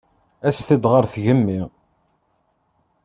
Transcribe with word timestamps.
Aset-d 0.47 0.83
ɣer 0.91 1.03
tgemmi. 1.13 1.61